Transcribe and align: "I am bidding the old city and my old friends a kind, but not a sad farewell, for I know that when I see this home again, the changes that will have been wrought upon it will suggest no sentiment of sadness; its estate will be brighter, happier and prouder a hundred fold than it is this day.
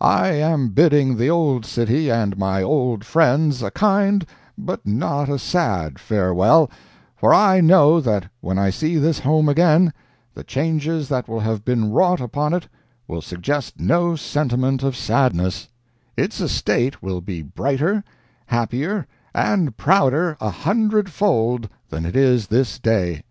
"I 0.00 0.28
am 0.28 0.68
bidding 0.68 1.16
the 1.16 1.28
old 1.30 1.66
city 1.66 2.08
and 2.08 2.38
my 2.38 2.62
old 2.62 3.04
friends 3.04 3.60
a 3.60 3.72
kind, 3.72 4.24
but 4.56 4.86
not 4.86 5.28
a 5.28 5.36
sad 5.36 5.98
farewell, 5.98 6.70
for 7.16 7.34
I 7.34 7.60
know 7.60 8.00
that 8.00 8.30
when 8.40 8.56
I 8.56 8.70
see 8.70 8.98
this 8.98 9.18
home 9.18 9.48
again, 9.48 9.92
the 10.32 10.44
changes 10.44 11.08
that 11.08 11.26
will 11.26 11.40
have 11.40 11.64
been 11.64 11.90
wrought 11.90 12.20
upon 12.20 12.54
it 12.54 12.68
will 13.08 13.20
suggest 13.20 13.80
no 13.80 14.14
sentiment 14.14 14.84
of 14.84 14.94
sadness; 14.94 15.66
its 16.16 16.40
estate 16.40 17.02
will 17.02 17.20
be 17.20 17.42
brighter, 17.42 18.04
happier 18.46 19.08
and 19.34 19.76
prouder 19.76 20.36
a 20.40 20.50
hundred 20.50 21.10
fold 21.10 21.68
than 21.90 22.06
it 22.06 22.14
is 22.14 22.46
this 22.46 22.78
day. 22.78 23.24